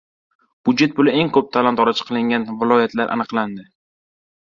Budjet 0.69 0.95
puli 0.99 1.13
eng 1.19 1.29
ko‘p 1.37 1.53
talon-toroj 1.57 1.95
qilingan 2.09 2.51
viloyatlar 2.65 3.17
aniqlandi 3.19 3.73